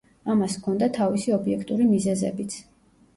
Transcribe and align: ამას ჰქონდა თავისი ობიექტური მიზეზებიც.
ამას 0.35 0.53
ჰქონდა 0.61 0.87
თავისი 0.95 1.33
ობიექტური 1.35 1.85
მიზეზებიც. 1.91 2.57